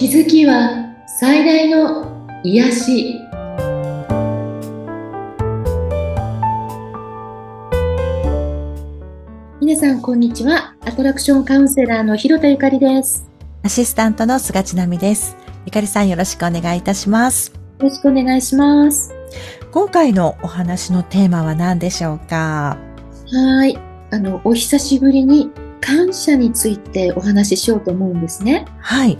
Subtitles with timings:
[0.00, 3.20] 気づきは最大の癒し。
[9.60, 10.74] 皆さんこんにちは。
[10.86, 13.28] アトラクションカウンセラーの広田ゆかりです。
[13.62, 15.36] アシスタントの菅千奈美です。
[15.66, 17.52] ゆかりさんよろしくお願いいたします。
[17.52, 19.12] よろしくお願いします。
[19.70, 22.78] 今回のお話のテーマは何でしょうか？
[23.30, 23.78] はい。
[24.12, 25.50] あのお久しぶりに
[25.82, 28.64] 感謝についてお話ししようと思うんですね。
[28.78, 29.18] はい。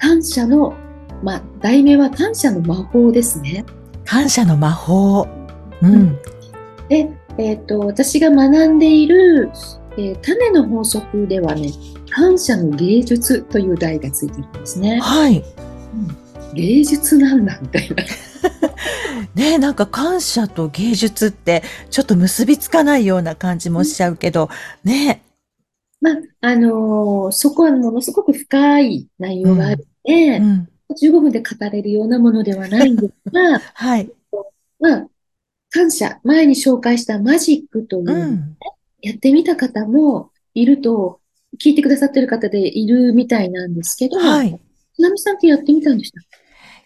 [0.00, 0.74] 感謝の、
[1.22, 3.64] まあ、題名は感謝の魔法ですね。
[4.04, 5.28] 感謝の魔法。
[5.82, 6.16] うん。
[6.88, 9.50] で、えっ、ー、と、私が学んでいる、
[9.98, 11.70] えー、種の法則ではね、
[12.10, 14.98] 感謝の芸術という題がついてるんですね。
[15.00, 15.38] はい。
[15.38, 17.96] うん、芸術なんだ、みたいな。
[19.34, 24.48] ねなんか感謝と芸術ってちょっと結びつかないような感じもしちゃうけど、
[24.82, 25.22] ね
[26.00, 34.10] まあ、あのー、そこはものすごく深い内容があって、うん、15分で語れるようなものではないんですが、 はい。
[34.78, 35.08] まあ、
[35.70, 38.56] 感謝、前に紹介したマジックというね、うん、
[39.02, 41.20] やってみた方もいると、
[41.58, 44.60] 聞いてくださってる方でいるみたいなんですけど、はい。
[44.94, 46.20] つなみさんってやってみたんでした？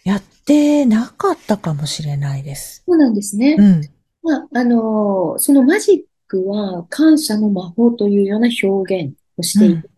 [0.09, 2.83] やってなかったかもしれないです。
[2.85, 3.55] そうなんですね。
[3.57, 3.81] うん。
[4.21, 9.89] まあ、あのー、そのマジックは感謝の魔法というような表現をしていて、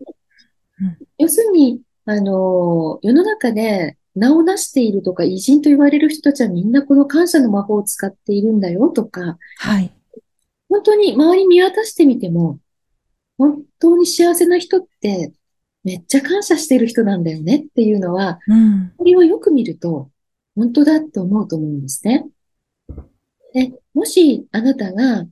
[0.80, 9.92] うんうん、要するに、あの、世の中で名を出しているとか偉人と言われる人たちはみんなこの感謝の魔法を使っているんだよとか、はい。
[10.70, 12.60] 本当に周り見渡してみても、
[13.36, 15.34] 本当に幸せな人って
[15.84, 20.10] めっちゃ感謝している人なんだよねっていうのは、うん、これをよく見ると
[20.56, 22.26] 本当だって思うと思うんですね。
[23.52, 25.26] で、もしあなたが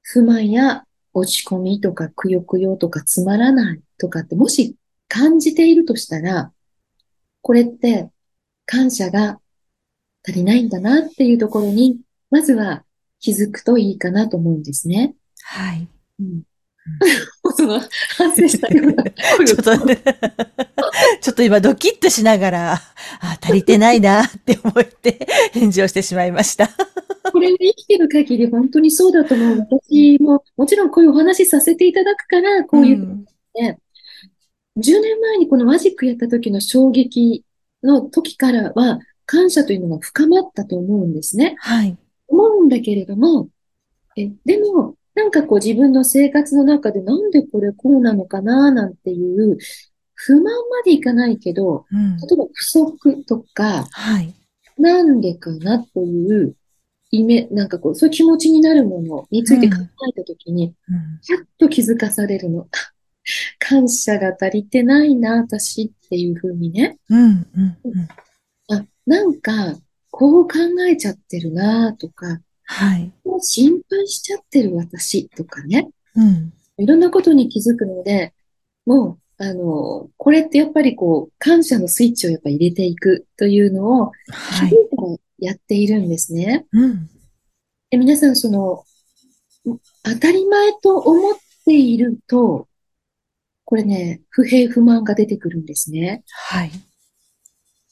[0.00, 4.76] 不満や落ち込みとかくよくよとかつまらないとかってもし
[5.10, 6.52] 感じているとしたら、
[7.42, 8.10] これって
[8.64, 9.40] 感謝が
[10.24, 11.98] 足りないんだなっていうところに、
[12.30, 12.84] まずは
[13.18, 15.16] 気づくといいかなと思うんですね。
[15.42, 15.88] はい。
[16.20, 16.42] うん。
[17.56, 17.80] その、
[18.16, 19.02] 反省したような。
[19.44, 19.96] ちょっと、ね、
[21.20, 26.68] ちょっと今ドキッとしながら、あ、足りてないなって思って返事をしてしまいました。
[27.32, 29.58] これ生きてる限り本当にそうだと思う。
[29.58, 33.04] 私も、もちろんこういうお話させていただくから、こういう、ね、
[33.54, 33.76] うん、
[34.80, 37.44] 10年前にこのマジックやった時の衝撃
[37.82, 41.54] の時からは、感謝というのが深まったと思うんですね。
[41.58, 41.96] はい。
[42.26, 43.48] 思うんだけれども、
[44.16, 49.58] え、でも、なんかこう自分の生活の中でなんでこれこうなのかななんていう
[50.14, 50.52] 不満ま
[50.84, 54.34] でいかないけど、うん、例えば不足とか、はい、
[54.78, 56.54] なんでかなという
[57.10, 59.76] イメ、なんかこう、そういう気持ちになるものについて考
[60.08, 60.74] えたときに、
[61.22, 62.68] ちゃっと気づかされるの。
[63.70, 66.98] 感謝が足りてないな、私っていうふうにね。
[67.08, 67.46] うん
[68.68, 69.76] あ、なんか、
[70.10, 70.58] こう考
[70.88, 73.12] えちゃってるな、とか、はい。
[73.40, 75.88] 心配しちゃってる私とかね。
[76.16, 76.52] うん。
[76.78, 78.34] いろんなことに気づくので、
[78.86, 84.74] もう、あの、これってやっぱりこう、感謝のスイッチをやっぱ入れていくというのを、はい。
[85.38, 86.66] やっているんですね。
[86.72, 87.08] うん。
[87.90, 88.84] で皆さん、その、
[90.02, 92.66] 当たり前と思っていると、
[93.70, 96.24] これね、不平不満が出てくるんですね。
[96.28, 96.72] はい。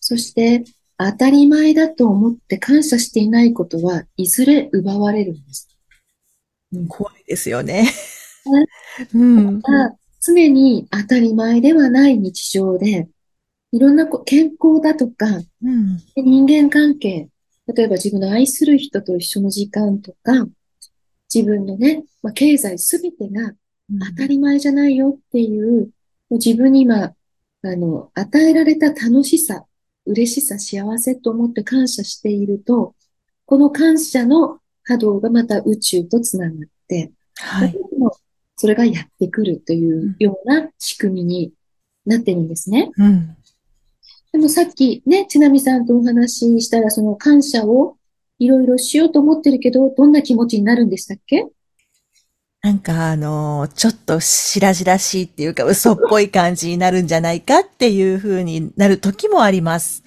[0.00, 0.64] そして、
[0.98, 5.68] 当たり前だと思って感謝していないことはいずれ奪われるんです。
[6.72, 7.88] うん、怖いですよね。
[9.14, 9.62] うん、
[10.20, 13.08] 常に当たり前ではない日常で、
[13.70, 15.26] いろんな健康だとか、
[15.62, 17.28] うん、人間関係、
[17.72, 20.48] 例えば自分の愛する人と一緒の時間とか、
[21.32, 23.52] 自分のね、まあ、経済すべてが
[23.90, 25.90] 当たり前じゃないよっていう、
[26.30, 27.14] うん、自分に今、あ
[27.62, 29.64] の、与えられた楽しさ、
[30.06, 32.94] 嬉しさ、幸せと思って感謝していると、
[33.46, 37.74] この感謝の波動がまた宇宙とつながって、はい、
[38.56, 41.52] それがやってくるというような仕組みに
[42.04, 42.90] なってるんですね。
[42.96, 43.36] うん、
[44.32, 47.96] でもさっきね、ちなみさんとお話ししたら、その感謝を
[48.38, 51.46] いろいろしようと思ってるけど、どんな気持ちになるんでしたっけ？
[52.60, 60.02] なんかあの、ちょっと白々しいっていうか嘘っぽい感じになるんじゃないかっていうふうになる時もあります。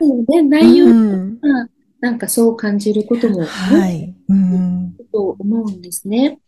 [0.00, 1.68] そうね、内容が、
[2.00, 4.14] なんかそう感じることも、はい。
[4.28, 4.96] うん。
[5.12, 6.40] と思うんですね。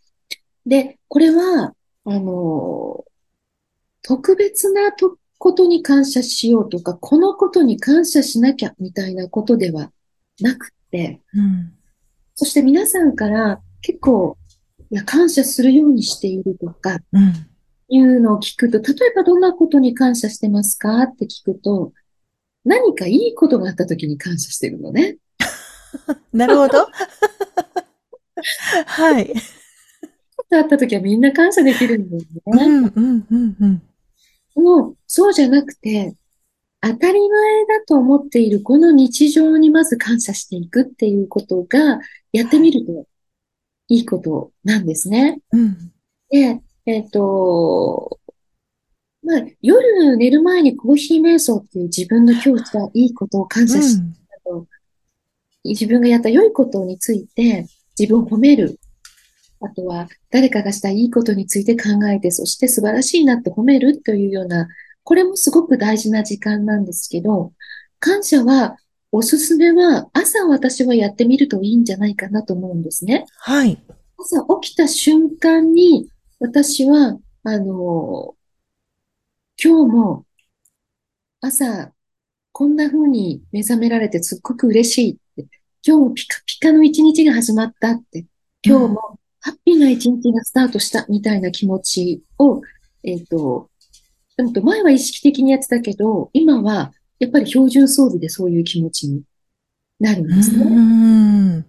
[0.67, 1.73] で、これは、
[2.05, 3.05] あの、
[4.02, 9.93] 特別なとことに感謝しようとか、このことに感謝しなきゃみたいなことでは
[10.40, 11.73] なくて、うん、
[12.35, 14.37] そして皆さんから結構
[14.90, 17.32] いや、感謝するようにしているとか、うん、
[17.88, 21.93] いうのを聞くと、例えばどんなことに感謝してますかって聞くと、
[22.64, 25.17] 何かいいことがあった時に感謝してるのね。
[26.32, 26.87] なるほど。
[28.87, 29.32] はい。
[30.50, 32.64] あった時はみんな感謝できるんだよね。
[32.64, 33.82] うん、うん、うん、うん。
[34.55, 36.14] もう、そうじゃなくて、
[36.81, 42.00] 当たり前だと思っているこの日常にまず感謝していくっていうことが、
[42.32, 43.06] やってみると
[43.88, 45.40] いいことなんですね。
[45.52, 45.93] うん、
[46.31, 48.19] で、えっ、ー、と、
[49.23, 53.96] まあ、夜寝る前にコーヒー瞑想っていう自分の今日したいいことを感謝し、
[54.46, 54.67] うん、
[55.64, 57.67] 自分がやった良いことについて
[57.99, 58.79] 自分を褒める。
[59.61, 64.69] あとは誰かがしたいいことについて考えて、そして素晴らしいなって褒めるというような、
[65.02, 67.52] これもすごく大事な時間なんですけど、
[67.99, 68.76] 感謝は
[69.11, 73.25] おすすめは朝私はやってみるといいんじゃないかなと思うんですね。
[73.39, 73.83] はい。
[74.19, 76.11] 朝起きた瞬間に
[76.41, 78.37] 私は、あの、
[79.63, 80.27] 今日も
[81.41, 81.93] 朝、
[82.53, 85.49] こんな風に目覚められてすっごく嬉しいって、
[85.87, 88.27] 今日もピカピカの一日が始まったって、
[88.63, 92.61] 今日もハッピーな一日がスタートしたみたいな気持ちを、
[93.05, 93.71] えっ、ー、と、
[94.53, 99.23] と前は意識的にやってたけど、今はやっぱり標準装備でそういう気持ちに
[100.00, 101.67] なるんですね。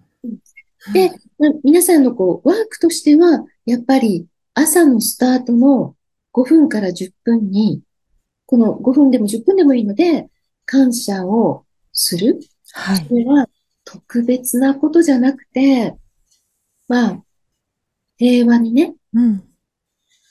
[0.94, 5.96] で、まあ、皆さんのこう、ワークとしては、やっぱり朝のスタートの
[6.34, 7.82] 5分から10分に、
[8.46, 10.30] この5分でも10分でもいいので、
[10.66, 12.40] 感謝をする。
[12.74, 13.06] はい。
[13.08, 13.48] それは
[13.84, 15.96] 特別なことじゃなくて、
[16.88, 17.24] まあ、
[18.18, 19.44] 平和にね、うん。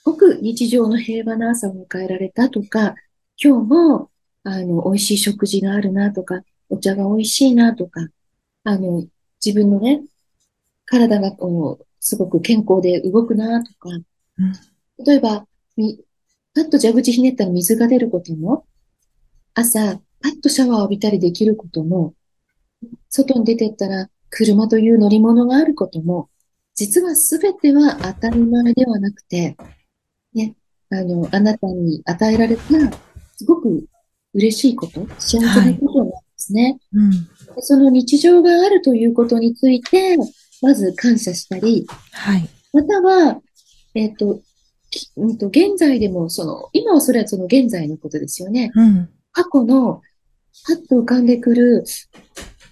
[0.03, 2.95] ごく日常の平和な朝を迎えられたとか、
[3.41, 4.11] 今日も、
[4.43, 8.07] あの、美味しい食事があるなとか、お茶が美味しいなとか、
[8.63, 9.05] あの、
[9.43, 10.03] 自分のね、
[10.85, 14.53] 体がこう、すごく健康で動くなとか、うん、
[15.05, 15.45] 例えば、
[15.75, 15.99] み、
[16.55, 18.65] パッと蛇口ひねったら水が出ることも、
[19.53, 22.13] 朝、パッとシャワーを浴びたりできることも、
[23.09, 26.29] 外に出てったら車という乗り物があることも、
[26.75, 29.57] 実はすべては当たり前ではなくて、
[30.33, 30.55] ね、
[30.89, 32.63] あの、あなたに与えられた、
[33.35, 33.85] すごく
[34.39, 36.79] 嬉しいこと、幸せなことなんですね。
[36.93, 37.27] はいうん、
[37.61, 40.17] その日常があるということについて、
[40.61, 43.41] まず感謝したり、はい、または、
[43.95, 44.41] えっ、ー、と、
[45.17, 48.71] うんと、現在でも、その、今はそれはその現在のことですよね。
[48.73, 50.01] うん、過去の、
[50.67, 51.85] パッと浮かんでくる、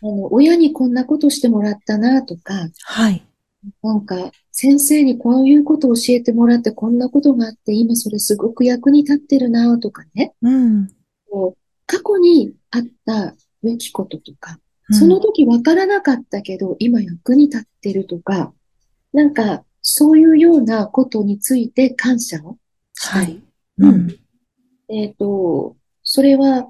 [0.02, 3.24] あの、親にこんなことしてもらったなとか、はい。
[3.84, 10.34] なんか、先生にこういうことを教えてもらって、こんなことがあって、今それすごく役に立ってるなとかね。
[10.42, 10.88] うん。
[11.86, 14.60] 過去にあったべきこととか、
[14.92, 18.54] その時わからなかったけど、今役に立ってるとか、
[19.14, 22.58] なんか、そういうようなことについて感謝を
[22.94, 23.26] したり。
[23.26, 23.42] はい、
[23.78, 24.20] うん。
[24.90, 26.70] えっ、ー、と、それは、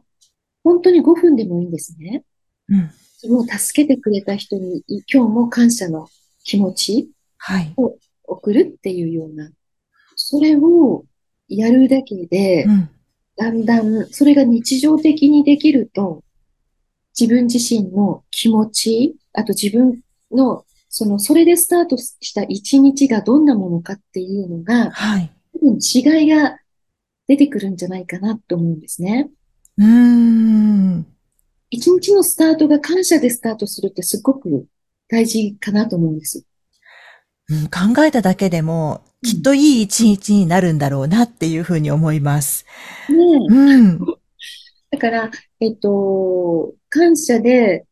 [0.63, 2.23] 本当に5分でもいいんですね。
[2.69, 3.31] うん。
[3.31, 6.07] もう助けてくれた人に、今日も感謝の
[6.43, 7.11] 気持ち
[7.75, 9.49] を送るっていうような、
[10.15, 11.05] それを
[11.47, 12.89] やるだけで、うん、
[13.37, 16.23] だんだん、それが日常的にできると、
[17.19, 20.01] 自分自身の気持ち、あと自分
[20.31, 25.31] の、その、それでスタートした一日がどんなものかっていうのが、はい。
[25.61, 26.59] 違いが
[27.27, 29.29] 出てくるんじゃないかなと思うんですね。
[29.77, 31.05] うん。
[31.69, 34.65] 一日のスタートが感謝でスタートするってすごく
[35.07, 36.46] 大事かなと思うんです。
[37.49, 42.65] うん、考えただけでも、きっといい一日になるんだろうなっていうふうに思います。
[43.09, 43.15] ね
[43.49, 43.99] うん。
[44.91, 47.85] だから、えっと、感謝で、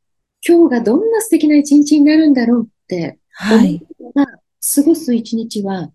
[0.48, 3.82] 今日がどんな素敵な一日になるんだろうって、はい。
[4.14, 5.92] 過ごす一日は、あ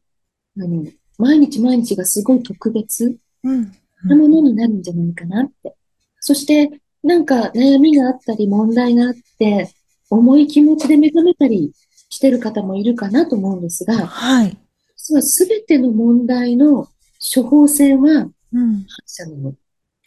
[0.56, 0.84] の、
[1.18, 5.74] 毎日毎日がすごい特別なものになるんじゃないかなって。
[6.20, 6.70] そして、
[7.02, 9.70] なんか悩みがあったり問題があって、
[10.10, 11.72] 重い気持ちで目覚めたり
[12.10, 14.56] してる方もいるかなと思うんですが、はい。
[14.96, 16.88] 実はすべての問題の
[17.34, 19.54] 処方箋は、感謝なの。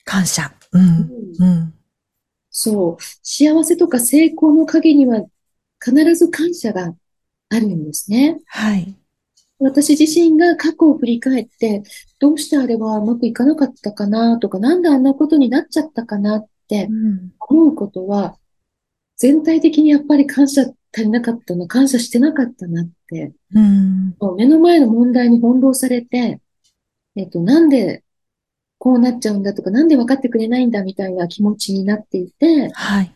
[0.06, 0.54] 感謝。
[0.74, 1.10] うん。
[1.40, 1.74] うん。
[2.50, 3.04] そう。
[3.24, 5.24] 幸せとか成功の陰には
[5.84, 6.94] 必ず感謝が
[7.50, 8.40] あるんですね。
[8.46, 8.96] はい。
[9.60, 11.84] 私自身が過去を振り返って、
[12.20, 16.90] どうしてあれはうまくいかなかったかなとか、なんであんなことになっちゃったかなって
[17.40, 18.38] 思うことは、
[19.24, 26.42] 全体的にやっぱり感謝足りなかったな、感謝してなかったなって、うん、目の前の問題に翻弄されて、
[27.16, 28.04] えっと、なんで
[28.80, 33.16] こうなっちゃうんだとか、なんで分かってくれないんだみたいな気持ちになっていて、はい。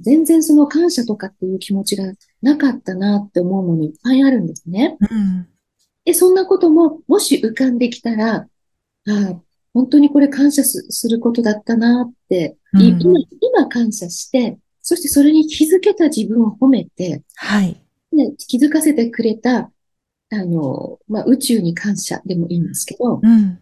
[0.00, 2.04] 全然その感謝とかっていう気持ちが
[2.40, 4.96] なかったなって思うのにいっぱいあるんですね。
[5.00, 5.48] うん、
[6.04, 8.48] で、そんなことも、もし浮かんできたら、あ
[9.08, 9.42] あ、
[9.74, 14.56] 本当にこれ感謝すすることだったなって、いうん今、今感謝して、
[14.86, 17.76] そしてそれに気づけた自分を褒めて、はい。
[18.12, 19.70] ね、気づかせてくれた、
[20.30, 23.58] あの、まあ、宇宙に感謝でもいいんですけど、うん。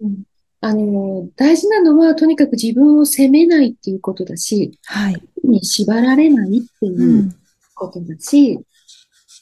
[0.00, 0.22] うん
[0.60, 5.22] あの、大事なのは、とにかく自分を責めないっていうことだし、はい。
[5.44, 6.86] に縛られないってう。
[6.86, 7.38] いうん
[7.78, 8.58] ことだし、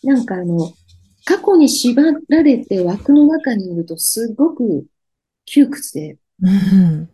[0.04, 0.72] なんかあの、
[1.24, 4.86] 過去に縛られて枠の中にいるとすごく
[5.46, 7.08] 窮屈で、うん。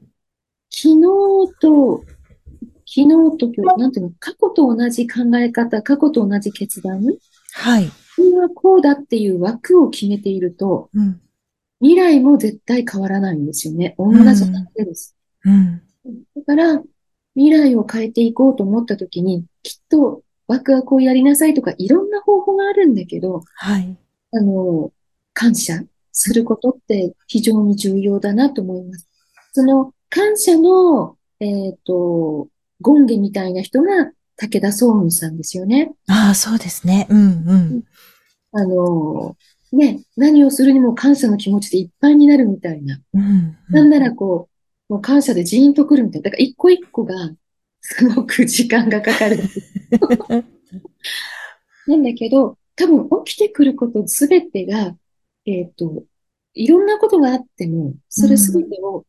[0.69, 1.01] 昨日
[1.61, 2.05] と、
[2.95, 7.03] 昨日と今日、なんていうの、過去と同じ考え方、過去と同じ決断、
[7.55, 7.85] はい。
[8.19, 11.19] 自分はこうだっていう枠を決めていると、うん。
[11.81, 13.95] 未来も絶対変わらないんですよね。
[13.97, 15.17] 同じだけです。
[15.43, 15.83] うん。
[16.37, 16.83] だから、
[17.35, 23.97] 未来を変えていこうと思ったときに、きっとワクワクをやりなさいとかいろんな方法があるんだけど、はい。
[24.33, 24.93] あの、
[25.33, 25.83] 感謝
[26.13, 29.09] することって非常に重要だなと思います。
[29.53, 32.49] その感謝の、えっと、
[32.83, 35.93] 権下みたいな人が武田総雲さんですよね。
[36.09, 37.07] ああ、そうですね。
[37.11, 37.19] うん。
[37.19, 37.85] うん。
[38.53, 39.37] あの、
[39.73, 43.01] ね、何をするにも感謝の気持ちでいっぱいになるみたいな。
[43.15, 43.57] うん。
[43.71, 44.49] なんならこ
[44.89, 46.25] う、もう感謝でジーンとくるみたいな。
[46.25, 47.15] だから一個一個が
[47.81, 49.39] すごく時間がかかる。
[51.87, 54.97] なんだけど、多分起きてくることすべてが、
[55.47, 56.05] えっと、
[56.55, 59.05] いろんなことがあっても、それすべてを、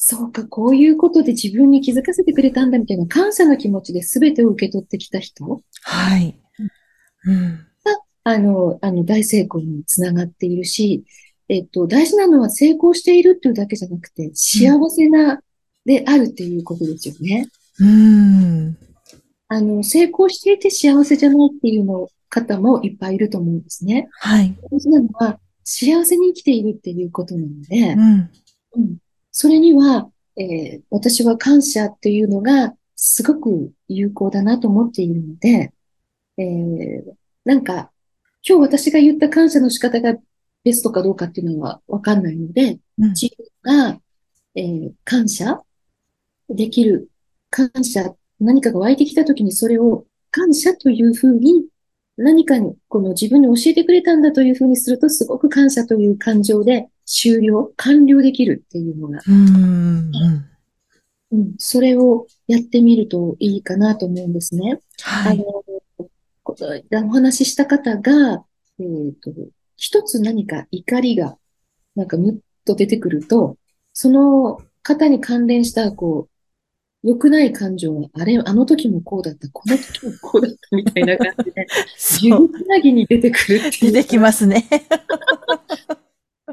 [0.00, 6.38] そうか、こういうことで自分に気づかせてくれたんだみたいな感謝の気持ちで全てを受け取ってきた人はい。
[7.24, 7.66] うん。
[8.22, 11.04] あの、あの、大成功につながっているし、
[11.48, 15.40] えっと、大事なのは成功しているっていうだけじゃなくて、幸せな、
[15.84, 17.48] であるっていうことですよね。
[17.80, 18.76] うん。
[19.48, 24.08] あの、成功していて幸せじゃないっていうの方もいっぱいいると思うんですね。
[24.12, 24.54] はい。
[24.70, 28.30] 大事なのは、幸せに生きているっていうことなのでう、ん。
[28.76, 28.96] うん。
[29.40, 35.72] それには、えー私は感謝っていうのがすごく有効だなと思っているので、
[36.38, 37.12] えー
[37.44, 37.92] なんか、
[38.44, 40.16] 今日私が言った感謝の仕方が
[40.64, 43.10] ベストかどうかっていうのはわかんないので、うん。
[43.10, 43.28] 自
[43.62, 44.00] 分が、
[44.56, 45.62] えー感謝
[46.48, 47.08] できる、
[47.48, 51.68] 感謝、何かが湧いてきたときにそれを感謝というふうに
[52.16, 60.12] 何かに、この自分に教えてくれたんだというふうにすると、すごく感謝という感情で終了、完了できるっていうのが、うん。
[61.30, 64.80] うん、それをやってみるといいかなと思うんですね。
[65.02, 65.32] はい。
[65.32, 65.44] あの、
[66.42, 68.44] こお話しした方が、
[68.78, 69.32] えっと、
[69.76, 71.38] 一つ何か怒りが、
[71.96, 73.56] なんかむっと出てくると、
[73.94, 82.42] その方に関連した、こう、良くない感情は、あれ、あの時もこうだった、この時もこうだったみたいな感じで、 そう。
[82.42, 83.92] 指つなぎに出てくるっていう。
[83.92, 84.68] 出てきますね。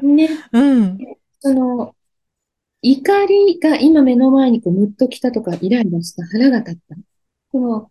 [0.02, 0.28] ね。
[0.52, 0.98] うん。
[1.40, 1.94] その、
[2.82, 6.96] 怒りが今目の前にこうムッときたとかイライラした腹が立った。
[7.50, 7.90] この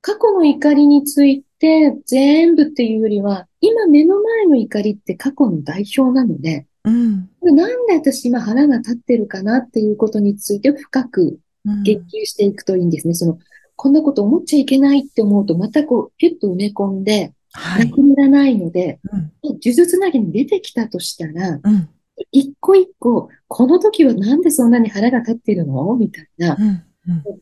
[0.00, 7.28] 過去の怒りについて全部っていうよりは、今目の前の怒りって過去の代表なので、うん。
[7.42, 13.14] なんで私今腹が立ってるかなっていうことについて深くうん言及していくといいんですね。
[13.14, 13.38] その、
[13.76, 17.78] こんなこと思っちゃいけないって思うと、またこう、ピュッと埋め込んで、は。
[17.78, 19.32] ないくならないので、うん。
[19.42, 21.88] 呪術つなぎに出てきたとしたら、うん。
[22.32, 25.94] 一個一個、この時はなんでそんなに腹が立ってるの？
[25.96, 26.56] みたいな。
[26.58, 26.84] うん。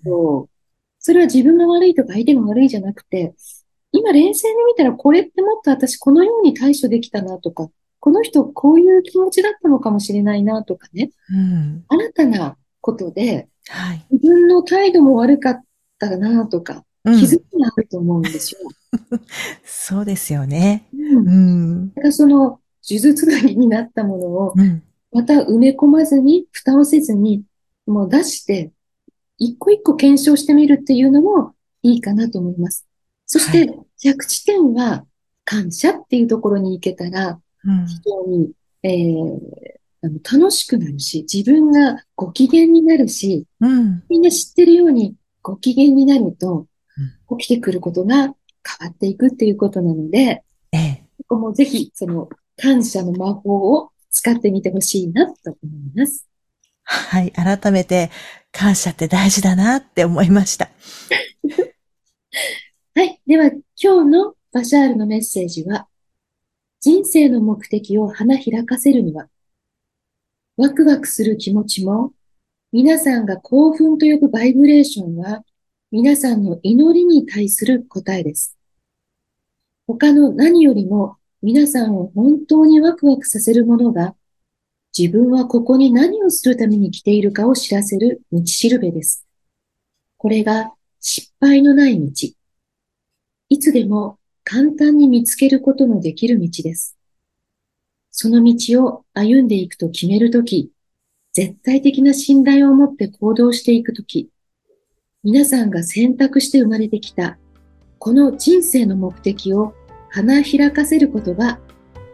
[0.04, 0.46] うん。
[0.98, 3.34] それは自分が悪いとか相手が悪いじゃなくて、
[3.92, 7.70] 今冷静に見たらこれってもっと私このように対処できたなとか、
[8.00, 11.84] この人こういう気持ちだったのかもしれないなとかね、うん。
[11.88, 14.06] 新たなことではい。
[14.10, 15.60] 自分の態度も悪かっ
[15.98, 16.82] たなとか、うん
[17.12, 18.60] 気づきがあると思うんですよ。
[19.64, 20.88] そうですよね。
[20.92, 21.28] うん。
[21.28, 21.88] うん。
[21.94, 22.60] だからその、呪
[23.00, 24.82] 術つなぎになったものを、うん。
[25.12, 27.44] また埋め込まずに、蓋をせずに、
[27.86, 28.72] もう出して、
[29.38, 32.86] 一個一個検証してみるっていうのもいいかなと思います。
[33.26, 35.06] そしはて、着地点は
[35.44, 37.86] 感謝っていうところに行けたら、うん。
[37.86, 44.04] 非常に、えーあの楽しくなるし、自分がご機嫌になるし、うん。
[44.08, 46.66] みんな知ってるようにご機嫌になると、
[47.38, 48.34] 起きてくることが変わ
[48.90, 51.04] っていくっていうことなので、ええ。
[51.28, 56.26] ここもぜひ、その感謝の魔法を使ってみてほしいなと思います。
[56.84, 57.32] はい。
[57.32, 58.10] 改めて、
[58.52, 60.70] 感謝って大事だなって思いました。
[62.94, 63.20] はい。
[63.26, 63.50] では、
[63.80, 65.88] 今日のバシャールのメッセージは、
[66.80, 69.28] 人生の目的を花開かせるには、
[70.56, 72.12] ワクワクする気持ちも、
[72.72, 75.44] 皆さんが興奮と呼ぶバイブレーションは、
[75.92, 78.56] 皆さんの祈りに対する答えです。
[79.86, 84.16] 他の何よりも皆さんを本当にワクワクさせるものが、
[84.98, 89.24] 自分はここに何をするために来ているかを知らせる道しるべです。
[90.16, 92.10] これが失敗のない道。
[93.48, 96.96] いつでも簡単に見つけることのできる道です。
[98.10, 100.72] その道を歩んでいくと決めるとき、
[101.32, 104.30] 絶対的な信頼を持って行動していくとき、
[105.26, 107.36] 皆さんが選択して生まれてきた、
[107.98, 109.74] この人生の目的を
[110.08, 111.58] 花開かせることが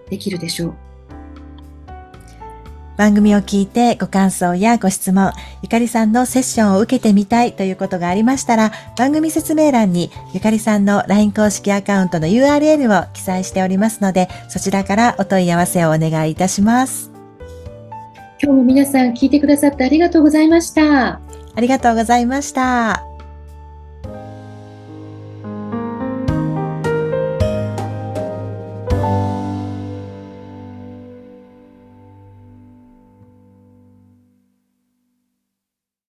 [0.08, 0.74] できるでしょう。
[2.96, 5.30] 番組を聞いてご感想やご質問、
[5.62, 17.12] ゆかりさんのセッションを受けてみたいということがありましたら、番組説明欄にゆかりさんの LINE 公式アカウントの URL を記載しておりますので、そちらからお問い合わせをお願いいたします。
[18.42, 21.20] 今日も皆さん聞いてくださってありがとうございました。
[21.54, 23.11] ありがとうございました。